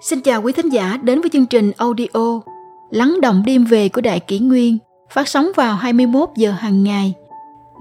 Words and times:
Xin 0.00 0.20
chào 0.20 0.42
quý 0.42 0.52
thính 0.52 0.68
giả 0.68 0.96
đến 1.02 1.20
với 1.20 1.30
chương 1.32 1.46
trình 1.46 1.72
audio 1.76 2.40
Lắng 2.90 3.20
động 3.22 3.42
đêm 3.46 3.64
về 3.64 3.88
của 3.88 4.00
Đại 4.00 4.20
Kỷ 4.20 4.38
Nguyên 4.38 4.78
phát 5.10 5.28
sóng 5.28 5.48
vào 5.56 5.76
21 5.76 6.28
giờ 6.36 6.50
hàng 6.50 6.84
ngày. 6.84 7.14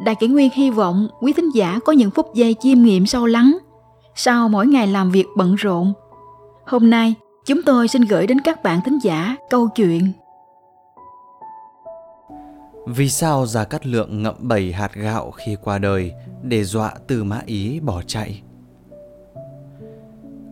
Đại 0.05 0.15
Kỷ 0.15 0.27
Nguyên 0.27 0.49
hy 0.53 0.69
vọng 0.69 1.07
quý 1.21 1.33
thính 1.33 1.49
giả 1.55 1.79
có 1.85 1.93
những 1.93 2.11
phút 2.11 2.33
giây 2.33 2.55
chiêm 2.59 2.81
nghiệm 2.81 3.05
sâu 3.05 3.25
lắng 3.25 3.57
sau 4.15 4.49
mỗi 4.49 4.67
ngày 4.67 4.87
làm 4.87 5.11
việc 5.11 5.25
bận 5.37 5.55
rộn. 5.55 5.93
Hôm 6.65 6.89
nay, 6.89 7.13
chúng 7.45 7.63
tôi 7.63 7.87
xin 7.87 8.01
gửi 8.01 8.27
đến 8.27 8.41
các 8.41 8.63
bạn 8.63 8.79
thính 8.85 8.99
giả 9.03 9.35
câu 9.49 9.67
chuyện 9.75 10.11
Vì 12.87 13.09
sao 13.09 13.45
Gia 13.45 13.63
Cát 13.63 13.85
Lượng 13.85 14.23
ngậm 14.23 14.35
bảy 14.39 14.71
hạt 14.71 14.93
gạo 14.93 15.31
khi 15.31 15.55
qua 15.63 15.77
đời 15.77 16.11
để 16.43 16.63
dọa 16.63 16.93
Tư 17.07 17.23
Mã 17.23 17.41
Ý 17.45 17.79
bỏ 17.79 18.01
chạy? 18.07 18.41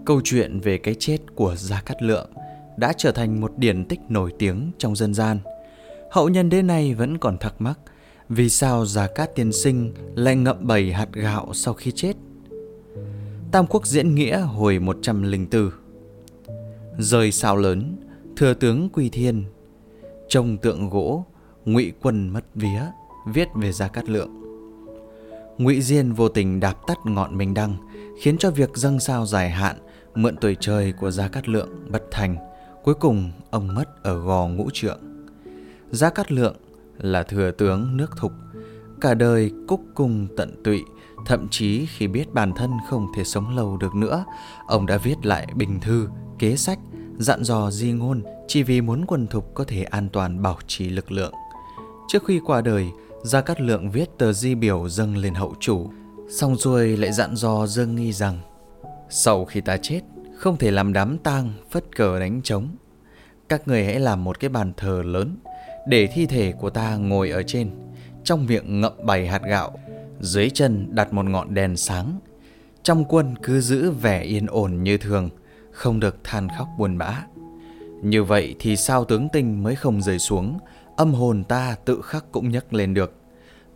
Câu 0.06 0.22
chuyện 0.24 0.60
về 0.60 0.78
cái 0.78 0.96
chết 1.00 1.18
của 1.36 1.56
Gia 1.56 1.82
Cát 1.82 2.02
Lượng 2.02 2.30
đã 2.78 2.94
trở 2.98 3.12
thành 3.12 3.42
một 3.42 3.52
điển 3.58 3.86
tích 3.86 4.00
nổi 4.10 4.34
tiếng 4.40 4.72
trong 4.78 4.96
dân 4.96 5.14
gian. 5.14 5.40
Hậu 6.12 6.30
nhân 6.30 6.50
đến 6.50 6.68
nay 6.68 6.94
vẫn 6.94 7.18
còn 7.18 7.38
thắc 7.38 7.62
mắc 7.62 7.80
vì 8.30 8.50
sao 8.50 8.86
Gia 8.86 9.08
Cát 9.08 9.36
Tiên 9.36 9.52
Sinh 9.52 9.94
lại 10.16 10.36
ngậm 10.36 10.68
bảy 10.68 10.92
hạt 10.92 11.08
gạo 11.14 11.50
sau 11.54 11.74
khi 11.74 11.92
chết. 11.92 12.14
Tam 13.52 13.66
Quốc 13.68 13.88
diễn 13.88 14.16
nghĩa 14.16 14.40
hồi 14.40 14.80
104 14.80 15.72
Rời 16.98 17.32
sao 17.32 17.58
lớn, 17.58 17.96
thừa 18.38 18.54
tướng 18.54 18.90
Quy 18.90 19.10
Thiên 19.10 19.44
Trông 20.30 20.58
tượng 20.58 20.90
gỗ, 20.90 21.26
ngụy 21.66 21.92
quân 22.02 22.30
mất 22.30 22.46
vía 22.56 22.82
Viết 23.34 23.48
về 23.56 23.72
Gia 23.72 23.88
Cát 23.88 24.10
Lượng 24.10 24.42
Ngụy 25.58 25.82
Diên 25.82 26.12
vô 26.14 26.30
tình 26.30 26.60
đạp 26.60 26.76
tắt 26.88 26.98
ngọn 27.06 27.38
minh 27.38 27.54
đăng 27.54 27.76
Khiến 28.22 28.38
cho 28.38 28.52
việc 28.52 28.70
dâng 28.78 29.00
sao 29.00 29.26
dài 29.26 29.50
hạn 29.50 29.76
Mượn 30.16 30.36
tuổi 30.38 30.56
trời 30.60 30.92
của 30.92 31.12
Gia 31.12 31.28
Cát 31.28 31.50
Lượng 31.50 31.70
bất 31.92 32.04
thành 32.12 32.36
Cuối 32.84 32.96
cùng 32.96 33.32
ông 33.50 33.76
mất 33.76 34.04
ở 34.04 34.20
gò 34.20 34.48
ngũ 34.48 34.70
trượng. 34.74 35.00
Gia 35.92 36.10
Cát 36.10 36.32
Lượng 36.32 36.56
là 36.98 37.24
thừa 37.24 37.52
tướng 37.52 37.98
nước 37.98 38.18
thục 38.18 38.32
Cả 39.02 39.14
đời 39.14 39.52
cúc 39.68 39.82
cung 39.96 40.28
tận 40.38 40.62
tụy 40.64 40.84
Thậm 41.26 41.48
chí 41.52 41.86
khi 41.86 42.08
biết 42.08 42.34
bản 42.34 42.54
thân 42.56 42.72
không 42.90 43.08
thể 43.16 43.24
sống 43.24 43.56
lâu 43.56 43.78
được 43.78 43.96
nữa 43.96 44.26
Ông 44.68 44.86
đã 44.86 44.98
viết 44.98 45.26
lại 45.26 45.48
bình 45.56 45.80
thư, 45.80 46.08
kế 46.40 46.56
sách 46.56 46.80
Dặn 47.18 47.44
dò 47.44 47.72
di 47.72 47.92
ngôn 47.92 48.24
Chỉ 48.48 48.64
vì 48.64 48.82
muốn 48.82 49.06
quân 49.08 49.28
thục 49.28 49.54
có 49.54 49.64
thể 49.64 49.84
an 49.84 50.10
toàn 50.10 50.42
bảo 50.42 50.58
trì 50.68 50.90
lực 50.90 51.12
lượng. 51.12 51.34
Trước 52.08 52.26
khi 52.26 52.42
qua 52.46 52.62
đời 52.62 52.88
Gia 53.24 53.42
Cát 53.42 53.62
Lượng 53.62 53.92
viết 53.92 54.18
tờ 54.18 54.34
di 54.34 54.56
biểu 54.56 54.90
dâng 54.90 55.18
lên 55.18 55.34
hậu 55.34 55.56
chủ 55.60 55.90
Xong 56.30 56.56
rồi 56.56 56.98
lại 56.98 57.12
dặn 57.12 57.36
dò 57.36 57.68
Dương 57.68 57.96
Nghi 57.96 58.14
rằng 58.14 58.40
sau 59.10 59.46
khi 59.46 59.62
ta 59.62 59.78
chết, 59.78 60.02
Không 60.36 60.58
thể 60.58 60.72
làm 60.72 60.94
đám 60.94 61.18
tang, 61.18 61.54
phất 61.72 61.96
cờ 61.96 62.20
đánh 62.20 62.42
trống. 62.42 62.68
Các 63.50 63.68
người 63.68 63.86
hãy 63.86 64.00
làm 64.00 64.24
một 64.24 64.40
cái 64.40 64.50
bàn 64.50 64.74
thờ 64.78 65.02
lớn, 65.06 65.38
Để 65.88 66.08
thi 66.08 66.26
thể 66.26 66.52
của 66.52 66.70
ta 66.70 66.96
ngồi 66.96 67.30
ở 67.30 67.44
trên. 67.44 67.70
Trong 68.24 68.46
miệng 68.46 68.82
ngậm 68.82 68.94
bảy 69.04 69.28
hạt 69.28 69.42
gạo, 69.48 69.80
Dưới 70.20 70.50
chân 70.50 70.88
đặt 70.96 71.14
một 71.14 71.26
ngọn 71.26 71.54
đèn 71.54 71.78
sáng. 71.78 72.20
Trong 72.84 73.06
quân 73.06 73.36
cứ 73.44 73.62
giữ 73.62 73.92
vẻ 73.92 74.22
yên 74.22 74.46
ổn 74.46 74.84
như 74.84 74.98
thường, 74.98 75.30
Không 75.72 76.00
được 76.00 76.18
than 76.24 76.48
khóc 76.58 76.68
buồn 76.78 76.98
bã. 76.98 77.24
Như 78.04 78.24
vậy 78.24 78.56
thì 78.60 78.76
sao 78.76 79.06
tướng 79.06 79.30
tinh 79.30 79.64
mới 79.64 79.76
không 79.76 80.02
rơi 80.02 80.20
xuống? 80.20 80.60
Âm 80.98 81.14
hồn 81.14 81.44
ta 81.44 81.76
tự 81.86 82.02
khắc 82.02 82.32
cũng 82.32 82.50
nhấc 82.50 82.74
lên 82.74 82.94
được. 82.94 83.16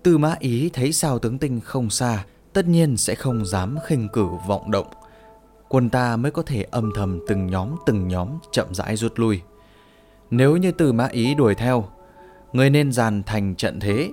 Tư 0.03 0.17
mã 0.17 0.35
ý 0.39 0.69
thấy 0.73 0.93
sao 0.93 1.19
tướng 1.19 1.37
tinh 1.37 1.59
không 1.59 1.89
xa, 1.89 2.23
Tất 2.53 2.67
nhiên 2.67 2.97
sẽ 2.97 3.15
không 3.15 3.45
dám 3.45 3.77
khinh 3.85 4.07
cử 4.13 4.25
vọng 4.47 4.71
động. 4.71 4.87
Quân 5.69 5.89
ta 5.89 6.17
mới 6.17 6.31
có 6.31 6.41
thể 6.41 6.65
âm 6.71 6.91
thầm 6.95 7.19
từng 7.27 7.47
nhóm 7.47 7.75
từng 7.85 8.07
nhóm 8.07 8.29
chậm 8.51 8.73
rãi 8.75 8.95
rút 8.95 9.19
lui. 9.19 9.41
Nếu 10.31 10.57
như 10.57 10.71
Từ 10.71 10.91
mã 10.93 11.07
ý 11.07 11.35
đuổi 11.35 11.55
theo, 11.55 11.85
Người 12.53 12.69
nên 12.69 12.91
dàn 12.91 13.23
thành 13.23 13.55
trận 13.55 13.79
thế, 13.79 14.09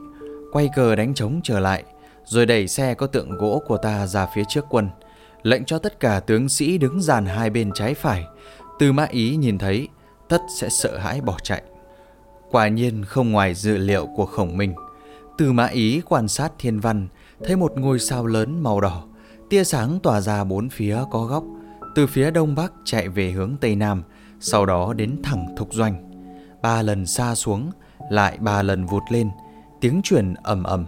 Quay 0.53 0.69
cờ 0.77 0.97
đánh 0.97 1.15
trống 1.15 1.41
trở 1.45 1.61
lại, 1.61 1.85
Rồi 2.25 2.47
đẩy 2.47 2.69
xe 2.69 2.95
có 2.95 3.07
tượng 3.07 3.31
gỗ 3.31 3.63
của 3.67 3.77
ta 3.77 4.07
ra 4.07 4.27
phía 4.35 4.43
trước 4.49 4.65
quân. 4.69 4.89
Lệnh 5.43 5.65
cho 5.65 5.79
tất 5.79 6.01
cả 6.01 6.21
tướng 6.21 6.49
sĩ 6.49 6.79
đứng 6.79 7.01
dàn 7.01 7.27
hai 7.27 7.51
bên 7.51 7.71
trái 7.75 7.95
phải. 7.95 8.25
Từ 8.79 8.93
mã 8.93 9.07
ý 9.11 9.37
nhìn 9.37 9.59
thấy, 9.59 9.89
Tất 10.29 10.41
sẽ 10.61 10.69
sợ 10.69 10.99
hãi 10.99 11.21
bỏ 11.21 11.37
chạy. 11.43 11.63
Quả 12.51 12.69
nhiên 12.69 13.05
không 13.05 13.33
ngoài 13.33 13.55
dự 13.55 13.77
liệu 13.77 14.07
của 14.17 14.27
khổng 14.27 14.57
minh. 14.57 14.75
Từ 15.39 15.53
mã 15.53 15.67
ý 15.67 16.01
quan 16.09 16.29
sát 16.29 16.53
thiên 16.59 16.81
văn, 16.81 17.09
Thấy 17.45 17.57
một 17.57 17.73
ngôi 17.77 17.99
sao 17.99 18.27
lớn 18.27 18.63
màu 18.63 18.81
đỏ. 18.81 19.05
Tia 19.49 19.65
sáng 19.65 20.01
tỏa 20.03 20.21
ra 20.21 20.45
bốn 20.45 20.69
phía 20.69 20.99
có 21.11 21.25
góc, 21.25 21.45
Từ 21.95 22.07
phía 22.07 22.31
đông 22.31 22.55
bắc 22.55 22.73
chạy 22.85 23.09
về 23.09 23.31
hướng 23.31 23.57
tây 23.61 23.77
nam, 23.77 24.03
Sau 24.41 24.67
đó 24.67 24.93
đến 24.93 25.17
thẳng 25.23 25.47
thục 25.57 25.75
doanh. 25.75 26.11
Ba 26.63 26.83
lần 26.83 27.07
xa 27.07 27.35
xuống, 27.35 27.71
Lại 28.11 28.39
ba 28.41 28.63
lần 28.63 28.87
vụt 28.87 29.03
lên, 29.11 29.31
Tiếng 29.81 30.01
chuyển 30.05 30.35
ầm 30.35 30.65
ầm. 30.65 30.87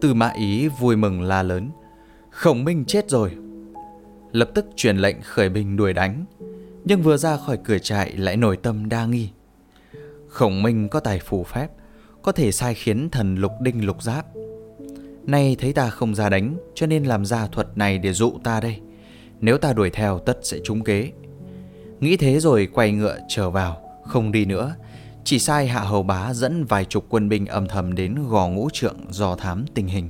Từ 0.00 0.14
mã 0.14 0.28
ý 0.28 0.68
vui 0.68 0.96
mừng 0.96 1.22
la 1.22 1.42
lớn, 1.42 1.70
Khổng 2.30 2.64
minh 2.64 2.84
chết 2.84 3.10
rồi. 3.10 3.36
Lập 4.32 4.50
tức 4.54 4.66
truyền 4.76 4.96
lệnh 4.96 5.22
khởi 5.22 5.48
binh 5.48 5.76
đuổi 5.76 5.92
đánh, 5.92 6.24
Nhưng 6.84 7.02
vừa 7.02 7.16
ra 7.16 7.36
khỏi 7.36 7.58
cửa 7.64 7.78
trại 7.78 8.16
lại 8.16 8.36
nổi 8.36 8.56
tâm 8.56 8.88
đa 8.88 9.06
nghi. 9.06 9.30
Khổng 10.28 10.62
minh 10.62 10.88
có 10.88 11.00
tài 11.00 11.18
phù 11.18 11.44
phép, 11.44 11.68
Có 12.22 12.32
thể 12.32 12.52
sai 12.52 12.74
khiến 12.74 13.10
thần 13.10 13.36
lục 13.36 13.52
đinh 13.60 13.86
lục 13.86 14.02
giáp 14.02 14.26
Nay 15.26 15.56
thấy 15.58 15.72
ta 15.72 15.90
không 15.90 16.14
ra 16.14 16.28
đánh 16.28 16.56
Cho 16.74 16.86
nên 16.86 17.04
làm 17.04 17.24
ra 17.24 17.46
thuật 17.46 17.78
này 17.78 17.98
để 17.98 18.12
dụ 18.12 18.32
ta 18.44 18.60
đây. 18.60 18.80
Nếu 19.40 19.58
ta 19.58 19.72
đuổi 19.72 19.90
theo 19.90 20.18
tất 20.18 20.38
sẽ 20.42 20.58
trúng 20.64 20.84
kế. 20.84 21.12
Nghĩ 22.00 22.16
thế 22.16 22.40
rồi 22.40 22.68
quay 22.72 22.92
ngựa 22.92 23.18
trở 23.28 23.50
vào 23.50 23.76
Không 24.04 24.32
đi 24.32 24.44
nữa. 24.44 24.74
Chỉ 25.24 25.38
sai 25.38 25.66
hạ 25.66 25.80
hầu 25.80 26.02
bá 26.02 26.34
dẫn 26.34 26.64
vài 26.64 26.84
chục 26.84 27.06
quân 27.08 27.28
binh 27.28 27.46
âm 27.46 27.68
thầm 27.68 27.94
đến 27.94 28.14
gò 28.28 28.48
ngũ 28.48 28.68
trượng 28.72 28.96
dò 29.10 29.36
thám 29.36 29.64
tình 29.74 29.86
hình. 29.86 30.08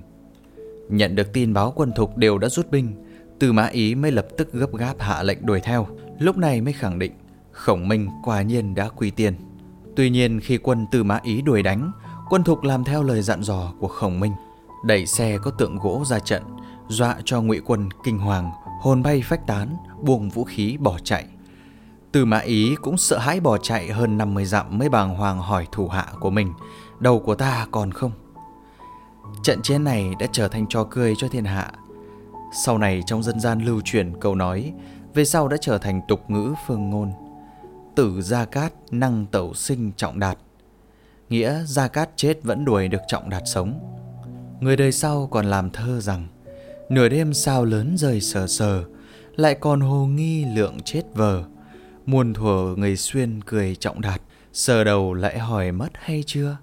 Nhận 0.89 1.17
được 1.17 1.33
tin 1.33 1.55
báo 1.55 1.73
quân 1.77 1.93
thục 1.97 2.17
đều 2.17 2.39
đã 2.39 2.49
rút 2.49 2.71
binh 2.71 2.93
Từ 3.39 3.53
mã 3.53 3.67
ý 3.67 3.95
mới 3.95 4.11
lập 4.13 4.27
tức 4.37 4.53
gấp 4.53 4.75
gáp 4.75 5.01
hạ 5.01 5.23
lệnh 5.23 5.47
đuổi 5.47 5.61
theo. 5.61 5.87
Lúc 6.19 6.37
này 6.37 6.61
mới 6.61 6.73
khẳng 6.73 6.99
định 6.99 7.13
Khổng 7.59 7.89
minh 7.89 8.09
quả 8.25 8.43
nhiên 8.43 8.75
đã 8.75 8.89
quy 8.89 9.11
tiền. 9.11 9.35
Tuy 9.97 10.11
nhiên 10.11 10.41
khi 10.41 10.59
quân 10.59 10.87
Tư 10.93 11.05
Mã 11.05 11.21
Ý 11.23 11.43
đuổi 11.43 11.63
đánh, 11.63 11.93
quân 12.29 12.45
Thục 12.45 12.63
làm 12.63 12.85
theo 12.85 13.03
lời 13.03 13.23
dặn 13.23 13.43
dò 13.43 13.73
của 13.81 13.89
Khổng 13.89 14.21
Minh, 14.21 14.33
đẩy 14.85 15.07
xe 15.07 15.39
có 15.39 15.51
tượng 15.51 15.79
gỗ 15.79 16.05
ra 16.07 16.19
trận, 16.19 16.43
dọa 16.89 17.17
cho 17.25 17.43
ngụy 17.43 17.61
quân 17.61 17.89
kinh 18.05 18.19
hoàng, 18.19 18.51
hồn 18.81 19.03
bay 19.03 19.23
phách 19.25 19.47
tán, 19.47 19.77
buông 20.03 20.29
vũ 20.29 20.45
khí 20.45 20.77
bỏ 20.81 20.99
chạy. 21.05 21.27
Từ 22.13 22.25
Mã 22.25 22.39
Ý 22.39 22.75
cũng 22.83 22.97
sợ 22.97 23.19
hãi 23.19 23.41
bỏ 23.41 23.59
chạy 23.59 23.89
hơn 23.89 24.19
50 24.19 24.45
dặm 24.45 24.79
mới 24.79 24.89
bàng 24.89 25.15
hoàng 25.15 25.39
hỏi 25.39 25.67
thủ 25.73 25.89
hạ 25.89 26.07
của 26.21 26.31
mình, 26.31 26.53
đầu 26.99 27.21
của 27.21 27.35
ta 27.35 27.67
còn 27.71 27.93
không? 27.93 28.13
Trận 29.43 29.63
chiến 29.63 29.85
này 29.85 30.15
đã 30.19 30.27
trở 30.33 30.49
thành 30.49 30.67
trò 30.69 30.85
cười 30.91 31.15
cho 31.19 31.29
thiên 31.29 31.45
hạ. 31.45 31.73
Sau 32.65 32.79
này 32.79 33.03
trong 33.07 33.23
dân 33.23 33.41
gian 33.41 33.61
lưu 33.61 33.81
truyền 33.85 34.21
câu 34.21 34.35
nói, 34.35 34.73
về 35.15 35.25
sau 35.25 35.49
đã 35.49 35.57
trở 35.61 35.79
thành 35.79 36.01
tục 36.09 36.31
ngữ 36.31 36.55
phương 36.67 36.91
ngôn 36.91 37.13
tử 37.99 38.23
Gia 38.23 38.45
Cát 38.45 38.73
năng 38.91 39.27
tẩu 39.27 39.55
sinh 39.55 39.93
trọng 39.97 40.19
đạt. 40.19 40.39
Nghĩa 41.29 41.63
Gia 41.65 41.89
Cát 41.89 42.11
chết 42.17 42.43
vẫn 42.43 42.65
đuổi 42.65 42.89
được 42.89 43.01
trọng 43.09 43.31
đạt 43.31 43.43
sống. 43.47 43.81
Người 44.61 44.77
đời 44.77 44.93
sau 44.93 45.29
còn 45.31 45.47
làm 45.47 45.71
thơ 45.71 46.01
rằng 46.01 46.27
Nửa 46.89 47.09
đêm 47.09 47.35
sao 47.35 47.65
lớn 47.65 47.97
rời 47.99 48.21
sờ 48.21 48.47
sờ 48.47 48.85
Lại 49.37 49.55
còn 49.55 49.81
hồ 49.81 50.07
nghi 50.07 50.45
lượng 50.45 50.81
chết 50.85 51.03
vờ 51.15 51.45
Muôn 52.07 52.35
thuở 52.35 52.75
người 52.77 52.97
xuyên 52.97 53.41
cười 53.47 53.77
trọng 53.77 54.01
đạt 54.01 54.23
Sờ 54.53 54.85
đầu 54.85 55.15
lại 55.15 55.39
hỏi 55.39 55.73
mất 55.73 55.91
hay 55.95 56.25
chưa 56.27 56.57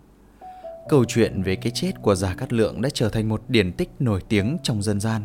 Câu 0.89 1.05
chuyện 1.05 1.43
về 1.43 1.55
cái 1.55 1.71
chết 1.71 1.91
của 2.01 2.15
Gia 2.15 2.33
Cát 2.33 2.53
Lượng 2.53 2.81
đã 2.81 2.89
trở 2.93 3.09
thành 3.09 3.29
một 3.29 3.41
điển 3.47 3.73
tích 3.73 3.89
nổi 3.99 4.21
tiếng 4.29 4.57
trong 4.63 4.81
dân 4.81 4.99
gian. 4.99 5.21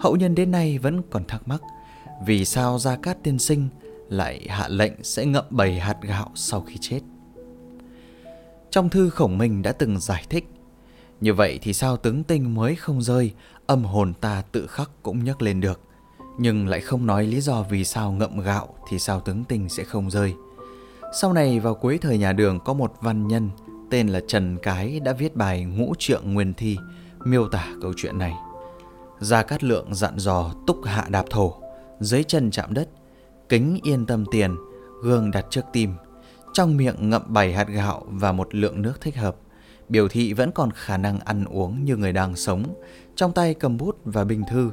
Hậu 0.00 0.16
nhân 0.16 0.34
đến 0.34 0.50
nay 0.50 0.78
vẫn 0.78 1.02
còn 1.10 1.24
thắc 1.24 1.48
mắc 1.48 1.62
vì 2.26 2.44
sao 2.44 2.78
Gia 2.78 2.96
Cát 2.96 3.22
tiên 3.22 3.38
sinh 3.38 3.68
lại 4.08 4.46
hạ 4.48 4.68
lệnh 4.68 4.92
sẽ 5.02 5.24
ngậm 5.24 5.44
bảy 5.50 5.78
hạt 5.78 5.96
gạo 6.02 6.30
sau 6.34 6.60
khi 6.60 6.74
chết. 6.80 7.00
Trong 8.70 8.88
thư 8.88 9.10
khổng 9.10 9.38
minh 9.38 9.62
đã 9.62 9.72
từng 9.72 10.00
giải 10.00 10.24
thích, 10.30 10.44
như 11.20 11.34
vậy 11.34 11.58
thì 11.62 11.72
sao 11.72 11.96
tướng 11.96 12.24
tinh 12.24 12.54
mới 12.54 12.76
không 12.76 13.02
rơi, 13.02 13.32
âm 13.66 13.84
hồn 13.84 14.12
ta 14.14 14.42
tự 14.52 14.66
khắc 14.66 14.90
cũng 15.02 15.24
nhấc 15.24 15.42
lên 15.42 15.60
được. 15.60 15.80
Nhưng 16.38 16.68
lại 16.68 16.80
không 16.80 17.06
nói 17.06 17.26
lý 17.26 17.40
do 17.40 17.62
vì 17.62 17.84
sao 17.84 18.12
ngậm 18.12 18.40
gạo 18.40 18.74
thì 18.88 18.98
sao 18.98 19.20
tướng 19.20 19.44
tinh 19.44 19.68
sẽ 19.68 19.84
không 19.84 20.10
rơi. 20.10 20.34
Sau 21.20 21.32
này 21.32 21.60
vào 21.60 21.74
cuối 21.74 21.98
thời 21.98 22.18
nhà 22.18 22.32
đường 22.32 22.60
có 22.64 22.72
một 22.72 22.92
văn 23.00 23.28
nhân 23.28 23.50
tên 23.90 24.08
là 24.08 24.20
Trần 24.28 24.58
Cái 24.62 25.00
đã 25.00 25.12
viết 25.12 25.36
bài 25.36 25.64
Ngũ 25.64 25.92
Trượng 25.98 26.34
Nguyên 26.34 26.54
Thi 26.54 26.76
miêu 27.24 27.48
tả 27.48 27.66
câu 27.82 27.92
chuyện 27.96 28.18
này. 28.18 28.34
Gia 29.20 29.42
Cát 29.42 29.64
Lượng 29.64 29.94
dặn 29.94 30.18
dò 30.18 30.50
túc 30.66 30.84
hạ 30.84 31.06
đạp 31.08 31.24
thổ, 31.30 31.54
dưới 32.00 32.24
chân 32.24 32.50
chạm 32.50 32.74
đất, 32.74 32.88
kính 33.48 33.78
yên 33.82 34.06
tâm 34.06 34.24
tiền, 34.30 34.56
gương 35.02 35.30
đặt 35.30 35.46
trước 35.50 35.64
tim, 35.72 35.94
trong 36.52 36.76
miệng 36.76 37.10
ngậm 37.10 37.22
bảy 37.26 37.52
hạt 37.52 37.68
gạo 37.68 38.06
và 38.06 38.32
một 38.32 38.54
lượng 38.54 38.82
nước 38.82 39.00
thích 39.00 39.16
hợp, 39.16 39.36
biểu 39.90 40.08
thị 40.08 40.32
vẫn 40.32 40.50
còn 40.52 40.70
khả 40.70 40.96
năng 40.96 41.18
ăn 41.18 41.44
uống 41.44 41.84
như 41.84 41.96
người 41.96 42.12
đang 42.12 42.36
sống, 42.36 42.74
trong 43.16 43.32
tay 43.32 43.54
cầm 43.54 43.76
bút 43.76 43.98
và 44.04 44.24
bình 44.24 44.42
thư, 44.50 44.70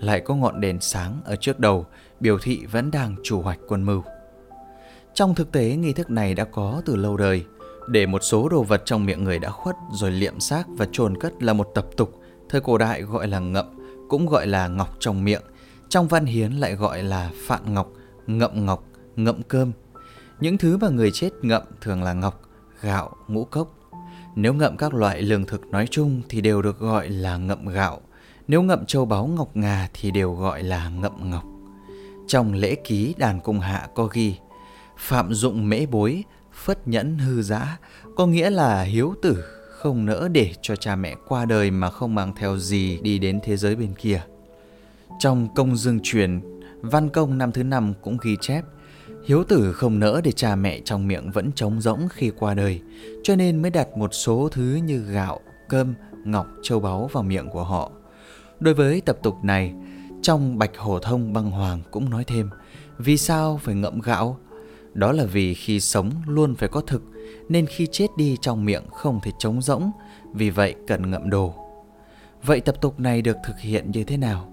lại 0.00 0.20
có 0.20 0.34
ngọn 0.34 0.60
đèn 0.60 0.80
sáng 0.80 1.20
ở 1.24 1.36
trước 1.36 1.58
đầu, 1.58 1.86
biểu 2.20 2.38
thị 2.38 2.66
vẫn 2.72 2.90
đang 2.90 3.16
chủ 3.22 3.42
hoạch 3.42 3.58
quân 3.68 3.86
mưu. 3.86 4.02
Trong 5.14 5.34
thực 5.34 5.52
tế, 5.52 5.76
nghi 5.76 5.92
thức 5.92 6.10
này 6.10 6.34
đã 6.34 6.44
có 6.44 6.82
từ 6.86 6.96
lâu 6.96 7.16
đời. 7.16 7.44
Để 7.88 8.06
một 8.06 8.22
số 8.22 8.48
đồ 8.48 8.62
vật 8.62 8.82
trong 8.84 9.06
miệng 9.06 9.24
người 9.24 9.38
đã 9.38 9.50
khuất 9.50 9.76
rồi 9.92 10.10
liệm 10.10 10.40
xác 10.40 10.64
và 10.68 10.86
chôn 10.92 11.16
cất 11.16 11.42
là 11.42 11.52
một 11.52 11.70
tập 11.74 11.86
tục, 11.96 12.20
thời 12.48 12.60
cổ 12.60 12.78
đại 12.78 13.02
gọi 13.02 13.28
là 13.28 13.38
ngậm, 13.38 13.66
cũng 14.08 14.26
gọi 14.26 14.46
là 14.46 14.68
ngọc 14.68 14.96
trong 15.00 15.24
miệng. 15.24 15.42
Trong 15.88 16.08
văn 16.08 16.26
hiến 16.26 16.52
lại 16.52 16.74
gọi 16.74 17.02
là 17.02 17.30
phạn 17.46 17.74
ngọc, 17.74 17.92
ngậm 18.26 18.66
ngọc, 18.66 18.84
ngậm 19.16 19.42
cơm. 19.42 19.72
Những 20.40 20.58
thứ 20.58 20.76
mà 20.76 20.88
người 20.88 21.10
chết 21.10 21.30
ngậm 21.42 21.62
thường 21.80 22.02
là 22.02 22.12
ngọc, 22.12 22.42
gạo, 22.82 23.16
ngũ 23.28 23.44
cốc. 23.44 23.79
Nếu 24.36 24.54
ngậm 24.54 24.76
các 24.76 24.94
loại 24.94 25.22
lương 25.22 25.46
thực 25.46 25.66
nói 25.66 25.86
chung 25.90 26.22
thì 26.28 26.40
đều 26.40 26.62
được 26.62 26.78
gọi 26.78 27.08
là 27.08 27.36
ngậm 27.36 27.66
gạo. 27.66 28.00
Nếu 28.48 28.62
ngậm 28.62 28.86
châu 28.86 29.04
báu 29.04 29.26
ngọc 29.26 29.56
ngà 29.56 29.88
thì 29.92 30.10
đều 30.10 30.34
gọi 30.34 30.62
là 30.62 30.88
ngậm 30.88 31.30
ngọc. 31.30 31.44
Trong 32.26 32.54
lễ 32.54 32.74
ký 32.74 33.14
đàn 33.18 33.40
cung 33.40 33.60
hạ 33.60 33.88
có 33.94 34.08
ghi 34.12 34.34
Phạm 34.98 35.34
dụng 35.34 35.68
mễ 35.68 35.86
bối, 35.86 36.24
phất 36.52 36.88
nhẫn 36.88 37.18
hư 37.18 37.42
giã 37.42 37.78
Có 38.16 38.26
nghĩa 38.26 38.50
là 38.50 38.82
hiếu 38.82 39.14
tử 39.22 39.44
không 39.70 40.06
nỡ 40.06 40.28
để 40.32 40.54
cho 40.62 40.76
cha 40.76 40.96
mẹ 40.96 41.16
qua 41.28 41.44
đời 41.44 41.70
mà 41.70 41.90
không 41.90 42.14
mang 42.14 42.34
theo 42.36 42.58
gì 42.58 42.98
đi 43.02 43.18
đến 43.18 43.40
thế 43.44 43.56
giới 43.56 43.76
bên 43.76 43.94
kia. 43.94 44.22
Trong 45.18 45.54
công 45.54 45.76
dương 45.76 46.00
truyền, 46.02 46.40
văn 46.80 47.08
công 47.08 47.38
năm 47.38 47.52
thứ 47.52 47.62
năm 47.62 47.92
cũng 48.02 48.18
ghi 48.22 48.36
chép 48.40 48.64
Hiếu 49.24 49.44
tử 49.44 49.72
không 49.72 49.98
nỡ 49.98 50.20
để 50.24 50.32
cha 50.32 50.56
mẹ 50.56 50.80
trong 50.84 51.08
miệng 51.08 51.30
vẫn 51.30 51.52
trống 51.52 51.80
rỗng 51.80 52.08
khi 52.08 52.30
qua 52.38 52.54
đời, 52.54 52.80
cho 53.22 53.36
nên 53.36 53.62
mới 53.62 53.70
đặt 53.70 53.96
một 53.96 54.14
số 54.14 54.48
thứ 54.52 54.80
như 54.84 54.98
gạo, 54.98 55.40
cơm, 55.68 55.94
ngọc, 56.24 56.46
châu 56.62 56.80
báu 56.80 57.10
vào 57.12 57.22
miệng 57.22 57.48
của 57.48 57.64
họ. 57.64 57.90
Đối 58.60 58.74
với 58.74 59.00
tập 59.00 59.18
tục 59.22 59.34
này, 59.42 59.74
trong 60.22 60.58
Bạch 60.58 60.78
Hổ 60.78 60.98
Thông 60.98 61.32
băng 61.32 61.50
hoàng 61.50 61.80
cũng 61.90 62.10
nói 62.10 62.24
thêm, 62.24 62.50
vì 62.98 63.16
sao 63.16 63.60
phải 63.62 63.74
ngậm 63.74 64.00
gạo? 64.00 64.38
Đó 64.94 65.12
là 65.12 65.24
vì 65.24 65.54
khi 65.54 65.80
sống 65.80 66.10
luôn 66.26 66.54
phải 66.54 66.68
có 66.68 66.80
thực, 66.80 67.02
nên 67.48 67.66
khi 67.66 67.86
chết 67.92 68.06
đi 68.16 68.36
trong 68.40 68.64
miệng 68.64 68.82
không 68.90 69.20
thể 69.22 69.30
trống 69.38 69.62
rỗng, 69.62 69.90
vì 70.34 70.50
vậy 70.50 70.74
cần 70.86 71.10
ngậm 71.10 71.30
đồ. 71.30 71.54
Vậy 72.42 72.60
tập 72.60 72.74
tục 72.80 73.00
này 73.00 73.22
được 73.22 73.36
thực 73.46 73.58
hiện 73.60 73.90
như 73.90 74.04
thế 74.04 74.16
nào? 74.16 74.52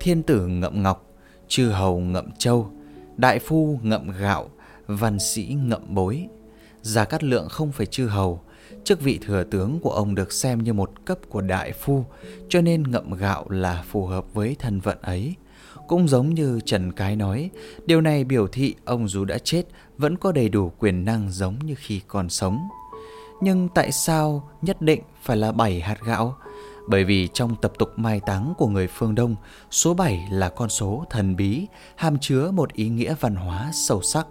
Thiên 0.00 0.22
tử 0.22 0.46
ngậm 0.46 0.82
ngọc, 0.82 1.06
chư 1.48 1.68
hầu 1.68 2.00
ngậm 2.00 2.30
châu, 2.38 2.70
đại 3.18 3.38
phu 3.38 3.78
ngậm 3.82 4.10
gạo, 4.20 4.48
văn 4.86 5.18
sĩ 5.18 5.56
ngậm 5.62 5.82
bối. 5.88 6.28
Gia 6.82 7.04
Cát 7.04 7.24
Lượng 7.24 7.48
không 7.48 7.72
phải 7.72 7.86
chư 7.86 8.06
hầu, 8.06 8.40
chức 8.84 9.00
vị 9.00 9.18
thừa 9.22 9.44
tướng 9.44 9.80
của 9.80 9.90
ông 9.90 10.14
được 10.14 10.32
xem 10.32 10.62
như 10.62 10.72
một 10.72 10.90
cấp 11.04 11.18
của 11.28 11.40
đại 11.40 11.72
phu, 11.72 12.04
cho 12.48 12.60
nên 12.60 12.82
ngậm 12.82 13.14
gạo 13.14 13.50
là 13.50 13.84
phù 13.88 14.06
hợp 14.06 14.34
với 14.34 14.56
thân 14.58 14.80
vận 14.80 14.98
ấy. 15.02 15.34
Cũng 15.88 16.08
giống 16.08 16.34
như 16.34 16.60
Trần 16.64 16.92
Cái 16.92 17.16
nói, 17.16 17.50
điều 17.86 18.00
này 18.00 18.24
biểu 18.24 18.46
thị 18.46 18.74
ông 18.84 19.08
dù 19.08 19.24
đã 19.24 19.38
chết 19.38 19.62
vẫn 19.98 20.16
có 20.16 20.32
đầy 20.32 20.48
đủ 20.48 20.72
quyền 20.78 21.04
năng 21.04 21.30
giống 21.30 21.58
như 21.64 21.74
khi 21.78 22.00
còn 22.08 22.28
sống. 22.28 22.68
Nhưng 23.40 23.68
tại 23.74 23.92
sao 23.92 24.48
nhất 24.62 24.82
định 24.82 25.00
phải 25.22 25.36
là 25.36 25.52
7 25.52 25.80
hạt 25.80 25.98
gạo? 26.06 26.36
Bởi 26.88 27.04
vì 27.04 27.28
trong 27.34 27.56
tập 27.56 27.72
tục 27.78 27.88
mai 27.96 28.20
táng 28.26 28.54
của 28.58 28.66
người 28.66 28.86
phương 28.86 29.14
Đông, 29.14 29.36
số 29.70 29.94
7 29.94 30.28
là 30.30 30.48
con 30.48 30.68
số 30.68 31.04
thần 31.10 31.36
bí, 31.36 31.66
hàm 31.96 32.18
chứa 32.18 32.50
một 32.50 32.72
ý 32.72 32.88
nghĩa 32.88 33.14
văn 33.20 33.36
hóa 33.36 33.70
sâu 33.72 34.02
sắc. 34.02 34.26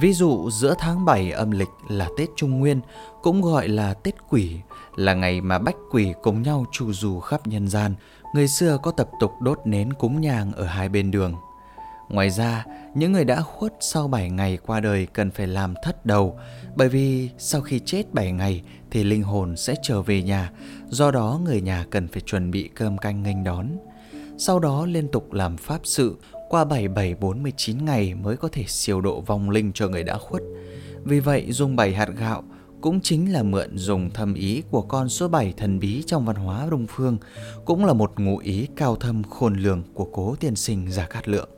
Ví 0.00 0.12
dụ 0.12 0.50
giữa 0.50 0.74
tháng 0.78 1.04
7 1.04 1.30
âm 1.30 1.50
lịch 1.50 1.68
là 1.88 2.08
Tết 2.16 2.28
Trung 2.36 2.58
Nguyên, 2.58 2.80
cũng 3.22 3.42
gọi 3.42 3.68
là 3.68 3.94
Tết 3.94 4.14
Quỷ, 4.28 4.56
là 4.96 5.14
ngày 5.14 5.40
mà 5.40 5.58
bách 5.58 5.76
quỷ 5.90 6.12
cùng 6.22 6.42
nhau 6.42 6.64
chu 6.72 6.92
du 6.92 7.20
khắp 7.20 7.46
nhân 7.46 7.68
gian. 7.68 7.94
Người 8.34 8.48
xưa 8.48 8.78
có 8.82 8.90
tập 8.90 9.10
tục 9.20 9.32
đốt 9.40 9.58
nến 9.64 9.92
cúng 9.92 10.20
nhang 10.20 10.52
ở 10.52 10.64
hai 10.64 10.88
bên 10.88 11.10
đường. 11.10 11.34
Ngoài 12.10 12.30
ra, 12.30 12.64
những 12.94 13.12
người 13.12 13.24
đã 13.24 13.40
khuất 13.40 13.72
sau 13.80 14.08
7 14.08 14.30
ngày 14.30 14.58
qua 14.66 14.80
đời 14.80 15.06
cần 15.06 15.30
phải 15.30 15.46
làm 15.46 15.74
thất 15.82 16.06
đầu, 16.06 16.38
bởi 16.76 16.88
vì 16.88 17.30
sau 17.38 17.60
khi 17.60 17.80
chết 17.84 18.14
7 18.14 18.32
ngày 18.32 18.62
thì 18.90 19.04
linh 19.04 19.22
hồn 19.22 19.56
sẽ 19.56 19.74
trở 19.82 20.02
về 20.02 20.22
nhà, 20.22 20.52
do 20.88 21.10
đó 21.10 21.40
người 21.44 21.60
nhà 21.60 21.86
cần 21.90 22.08
phải 22.08 22.20
chuẩn 22.20 22.50
bị 22.50 22.70
cơm 22.74 22.98
canh 22.98 23.22
nghênh 23.22 23.44
đón. 23.44 23.66
Sau 24.38 24.58
đó 24.58 24.86
liên 24.86 25.08
tục 25.08 25.32
làm 25.32 25.56
pháp 25.56 25.80
sự, 25.84 26.16
qua 26.48 26.64
7749 26.64 27.84
ngày 27.84 28.14
mới 28.14 28.36
có 28.36 28.48
thể 28.52 28.64
siêu 28.66 29.00
độ 29.00 29.20
vong 29.20 29.50
linh 29.50 29.72
cho 29.74 29.88
người 29.88 30.04
đã 30.04 30.18
khuất. 30.18 30.42
Vì 31.04 31.20
vậy 31.20 31.52
dùng 31.52 31.76
7 31.76 31.94
hạt 31.94 32.08
gạo 32.18 32.42
cũng 32.80 33.00
chính 33.00 33.32
là 33.32 33.42
mượn 33.42 33.78
dùng 33.78 34.10
thâm 34.10 34.34
ý 34.34 34.62
của 34.70 34.82
con 34.82 35.08
số 35.08 35.28
7 35.28 35.54
thần 35.56 35.78
bí 35.78 36.02
trong 36.06 36.24
văn 36.24 36.36
hóa 36.36 36.66
Đông 36.70 36.86
Phương, 36.88 37.18
cũng 37.64 37.84
là 37.84 37.92
một 37.92 38.12
ngụ 38.20 38.38
ý 38.38 38.66
cao 38.76 38.96
thâm 38.96 39.22
khôn 39.22 39.54
lường 39.54 39.82
của 39.94 40.08
cố 40.12 40.36
tiên 40.40 40.56
sinh 40.56 40.90
Gia 40.90 41.06
Cát 41.06 41.28
Lượng. 41.28 41.48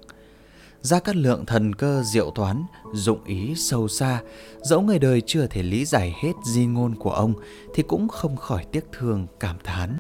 Gia 0.83 1.01
Cát 1.01 1.17
Lượng 1.17 1.47
thần 1.47 1.75
cơ 1.75 2.03
diệu 2.03 2.31
toán, 2.31 2.65
dụng 2.93 3.25
ý 3.25 3.55
sâu 3.57 3.89
xa, 3.89 4.21
dẫu 4.63 4.81
người 4.83 4.99
đời 4.99 5.21
chưa 5.21 5.47
thể 5.47 5.63
lý 5.63 5.85
giải 5.85 6.15
hết 6.23 6.33
di 6.45 6.67
ngôn 6.67 6.95
của 6.95 7.11
ông 7.11 7.35
thì 7.75 7.83
cũng 7.83 8.09
không 8.09 8.37
khỏi 8.37 8.65
tiếc 8.73 8.85
thương 8.93 9.27
cảm 9.41 9.57
thán. 9.65 9.97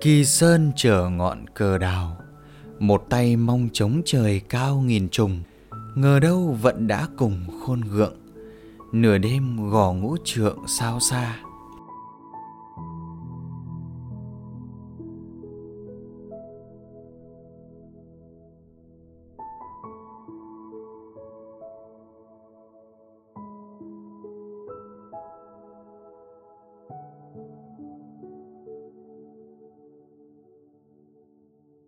Kỳ 0.00 0.24
sơn 0.24 0.72
chở 0.76 1.08
ngọn 1.08 1.46
cờ 1.54 1.78
đào, 1.78 2.16
một 2.78 3.04
tay 3.10 3.36
mong 3.36 3.68
chống 3.72 4.02
trời 4.04 4.40
cao 4.48 4.80
nghìn 4.80 5.08
trùng, 5.08 5.42
ngờ 5.94 6.20
đâu 6.20 6.56
vẫn 6.62 6.86
đã 6.86 7.06
cùng 7.16 7.44
khôn 7.60 7.80
gượng, 7.80 8.16
nửa 8.92 9.18
đêm 9.18 9.70
gò 9.70 9.92
ngũ 9.92 10.16
trượng 10.24 10.58
sao 10.66 11.00
xa 11.00 11.36